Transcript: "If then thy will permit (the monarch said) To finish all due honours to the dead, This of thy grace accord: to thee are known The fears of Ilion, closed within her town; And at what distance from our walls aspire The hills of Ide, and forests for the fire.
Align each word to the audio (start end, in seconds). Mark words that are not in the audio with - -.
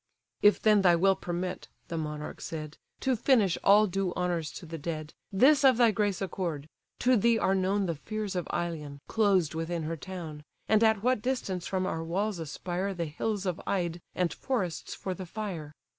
"If 0.41 0.59
then 0.59 0.81
thy 0.81 0.95
will 0.95 1.15
permit 1.15 1.67
(the 1.87 1.95
monarch 1.95 2.41
said) 2.41 2.79
To 3.01 3.15
finish 3.15 3.55
all 3.63 3.85
due 3.85 4.13
honours 4.15 4.51
to 4.53 4.65
the 4.65 4.79
dead, 4.79 5.13
This 5.31 5.63
of 5.63 5.77
thy 5.77 5.91
grace 5.91 6.23
accord: 6.23 6.67
to 7.01 7.15
thee 7.15 7.37
are 7.37 7.53
known 7.53 7.85
The 7.85 7.93
fears 7.93 8.35
of 8.35 8.47
Ilion, 8.51 8.97
closed 9.07 9.53
within 9.53 9.83
her 9.83 9.97
town; 9.97 10.43
And 10.67 10.83
at 10.83 11.03
what 11.03 11.21
distance 11.21 11.67
from 11.67 11.85
our 11.85 12.03
walls 12.03 12.39
aspire 12.39 12.95
The 12.95 13.05
hills 13.05 13.45
of 13.45 13.61
Ide, 13.67 14.01
and 14.15 14.33
forests 14.33 14.95
for 14.95 15.13
the 15.13 15.27
fire. 15.27 15.71